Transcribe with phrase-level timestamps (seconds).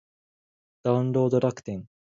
[0.81, 1.85] ダウンロード楽天